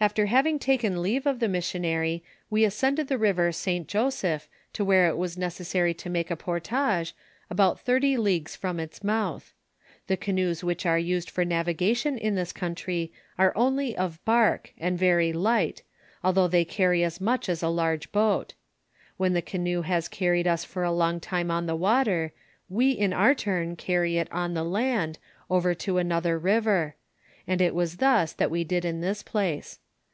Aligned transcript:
"After 0.00 0.26
having 0.26 0.58
taken 0.58 1.00
leave 1.02 1.24
of 1.24 1.38
the 1.38 1.46
missionary, 1.46 2.24
we 2.50 2.64
ascended 2.64 3.06
the 3.06 3.16
river 3.16 3.52
St 3.52 3.86
Joseph 3.86 4.48
to 4.72 4.84
where 4.84 5.06
it 5.06 5.16
was 5.16 5.38
necessary 5.38 5.94
to 5.94 6.10
make 6.10 6.32
a 6.32 6.36
portage, 6.36 7.14
about 7.48 7.78
thirty 7.78 8.16
leagues 8.16 8.56
from 8.56 8.80
its 8.80 9.04
mouth. 9.04 9.52
The 10.08 10.16
canoes 10.16 10.64
which 10.64 10.84
are 10.84 10.98
used 10.98 11.30
for 11.30 11.44
navigation 11.44 12.18
in 12.18 12.34
this 12.34 12.52
country 12.52 13.12
are 13.38 13.52
only 13.56 13.96
of 13.96 14.22
bark, 14.24 14.72
and 14.78 14.98
very 14.98 15.32
light, 15.32 15.84
although 16.24 16.48
they 16.48 16.64
carry 16.64 17.04
as 17.04 17.20
much 17.20 17.48
as 17.48 17.62
a 17.62 17.68
large 17.68 18.10
boat 18.10 18.54
When 19.16 19.32
the 19.32 19.42
canoe 19.42 19.82
has 19.82 20.08
carried 20.08 20.48
us 20.48 20.64
for 20.64 20.82
a 20.82 20.90
long 20.90 21.20
time 21.20 21.52
on 21.52 21.66
the 21.66 21.76
water, 21.76 22.32
we 22.68 22.90
in 22.90 23.12
our 23.12 23.32
turn 23.32 23.76
carry 23.76 24.16
it 24.16 24.30
on 24.32 24.54
the 24.54 24.64
land, 24.64 25.20
over 25.48 25.72
to 25.86 25.98
another 25.98 26.36
river; 26.36 26.96
and 27.46 27.60
it 27.60 27.76
was 27.76 27.98
thus 27.98 28.32
that 28.32 28.50
we 28.50 28.64
did 28.64 28.84
in 28.84 29.00
tliis 29.00 29.24
place. 29.24 29.78